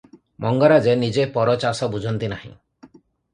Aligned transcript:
ମଙ୍ଗରାଜେ 0.45 0.95
ନିଜ 1.01 1.25
ପର 1.35 1.55
ଚାଷ 1.65 1.91
ବୁଝନ୍ତି 1.97 2.31
ନାହିଁ। 2.33 2.51